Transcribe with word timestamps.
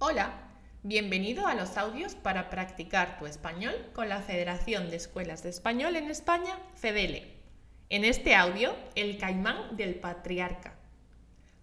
Hola, 0.00 0.30
bienvenido 0.84 1.48
a 1.48 1.56
los 1.56 1.76
audios 1.76 2.14
para 2.14 2.50
practicar 2.50 3.18
tu 3.18 3.26
español 3.26 3.74
con 3.94 4.08
la 4.08 4.22
Federación 4.22 4.90
de 4.90 4.96
Escuelas 4.96 5.42
de 5.42 5.48
Español 5.48 5.96
en 5.96 6.08
España, 6.08 6.56
FEDELE. 6.76 7.34
En 7.88 8.04
este 8.04 8.36
audio, 8.36 8.76
el 8.94 9.18
caimán 9.18 9.76
del 9.76 9.96
patriarca. 9.96 10.76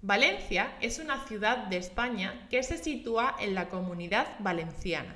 Valencia 0.01 0.75
es 0.81 0.99
una 0.99 1.25
ciudad 1.27 1.67
de 1.67 1.77
España 1.77 2.45
que 2.49 2.61
se 2.61 2.77
sitúa 2.77 3.37
en 3.39 3.55
la 3.55 3.69
comunidad 3.69 4.27
valenciana. 4.39 5.15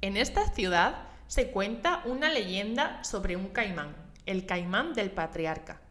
En 0.00 0.16
esta 0.16 0.48
ciudad 0.54 1.08
se 1.26 1.50
cuenta 1.50 2.00
una 2.06 2.30
leyenda 2.30 3.04
sobre 3.04 3.36
un 3.36 3.48
caimán, 3.48 3.94
el 4.24 4.46
caimán 4.46 4.94
del 4.94 5.10
patriarca. 5.10 5.82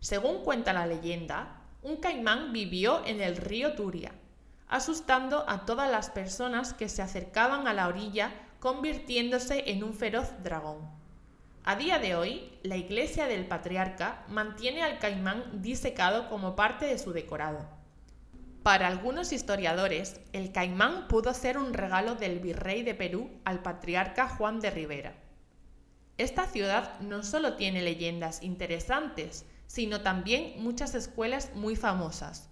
Según 0.00 0.44
cuenta 0.44 0.74
la 0.74 0.86
leyenda, 0.86 1.62
un 1.80 1.96
caimán 1.96 2.52
vivió 2.52 3.02
en 3.06 3.22
el 3.22 3.38
río 3.38 3.72
Turia 3.72 4.12
asustando 4.68 5.48
a 5.48 5.64
todas 5.64 5.90
las 5.90 6.10
personas 6.10 6.74
que 6.74 6.88
se 6.88 7.02
acercaban 7.02 7.68
a 7.68 7.72
la 7.72 7.88
orilla, 7.88 8.32
convirtiéndose 8.60 9.70
en 9.70 9.84
un 9.84 9.94
feroz 9.94 10.28
dragón. 10.42 10.78
A 11.64 11.76
día 11.76 11.98
de 11.98 12.14
hoy, 12.14 12.52
la 12.62 12.76
iglesia 12.76 13.26
del 13.26 13.46
patriarca 13.46 14.24
mantiene 14.28 14.82
al 14.82 14.98
caimán 14.98 15.62
disecado 15.62 16.28
como 16.28 16.54
parte 16.56 16.86
de 16.86 16.98
su 16.98 17.12
decorado. 17.12 17.66
Para 18.62 18.88
algunos 18.88 19.32
historiadores, 19.32 20.20
el 20.32 20.52
caimán 20.52 21.06
pudo 21.08 21.34
ser 21.34 21.58
un 21.58 21.72
regalo 21.72 22.16
del 22.16 22.40
virrey 22.40 22.82
de 22.82 22.94
Perú 22.94 23.30
al 23.44 23.62
patriarca 23.62 24.28
Juan 24.28 24.60
de 24.60 24.70
Rivera. 24.70 25.14
Esta 26.18 26.46
ciudad 26.46 26.98
no 27.00 27.22
solo 27.22 27.54
tiene 27.54 27.82
leyendas 27.82 28.42
interesantes, 28.42 29.44
sino 29.66 30.00
también 30.00 30.54
muchas 30.62 30.94
escuelas 30.94 31.50
muy 31.54 31.76
famosas, 31.76 32.48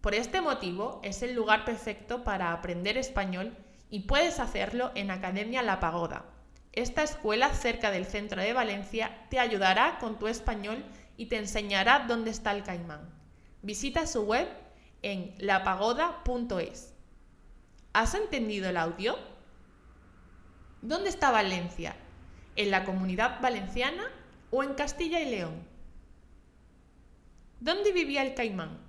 por 0.00 0.14
este 0.14 0.40
motivo 0.40 1.00
es 1.02 1.22
el 1.22 1.34
lugar 1.34 1.64
perfecto 1.64 2.22
para 2.22 2.52
aprender 2.52 2.96
español 2.96 3.56
y 3.90 4.00
puedes 4.00 4.38
hacerlo 4.38 4.92
en 4.94 5.10
Academia 5.10 5.62
La 5.62 5.80
Pagoda. 5.80 6.24
Esta 6.72 7.02
escuela 7.02 7.52
cerca 7.52 7.90
del 7.90 8.06
centro 8.06 8.40
de 8.40 8.52
Valencia 8.52 9.26
te 9.30 9.40
ayudará 9.40 9.98
con 9.98 10.18
tu 10.18 10.28
español 10.28 10.84
y 11.16 11.26
te 11.26 11.36
enseñará 11.36 12.04
dónde 12.06 12.30
está 12.30 12.52
el 12.52 12.62
caimán. 12.62 13.12
Visita 13.62 14.06
su 14.06 14.22
web 14.22 14.48
en 15.02 15.34
lapagoda.es. 15.38 16.94
¿Has 17.92 18.14
entendido 18.14 18.68
el 18.68 18.76
audio? 18.76 19.18
¿Dónde 20.80 21.08
está 21.08 21.32
Valencia? 21.32 21.96
¿En 22.54 22.70
la 22.70 22.84
comunidad 22.84 23.40
valenciana 23.40 24.04
o 24.52 24.62
en 24.62 24.74
Castilla 24.74 25.20
y 25.20 25.30
León? 25.30 25.66
¿Dónde 27.58 27.90
vivía 27.90 28.22
el 28.22 28.34
caimán? 28.34 28.87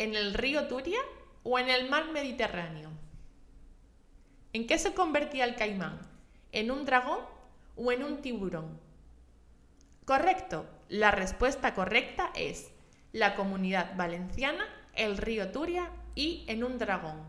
¿En 0.00 0.14
el 0.14 0.32
río 0.32 0.66
Turia 0.66 0.98
o 1.42 1.58
en 1.58 1.68
el 1.68 1.90
mar 1.90 2.08
Mediterráneo? 2.10 2.88
¿En 4.54 4.66
qué 4.66 4.78
se 4.78 4.94
convertía 4.94 5.44
el 5.44 5.56
caimán? 5.56 6.00
¿En 6.52 6.70
un 6.70 6.86
dragón 6.86 7.18
o 7.76 7.92
en 7.92 8.02
un 8.02 8.22
tiburón? 8.22 8.80
Correcto. 10.06 10.64
La 10.88 11.10
respuesta 11.10 11.74
correcta 11.74 12.30
es 12.34 12.70
la 13.12 13.34
comunidad 13.34 13.94
valenciana, 13.94 14.64
el 14.94 15.18
río 15.18 15.52
Turia 15.52 15.90
y 16.14 16.46
en 16.48 16.64
un 16.64 16.78
dragón. 16.78 17.20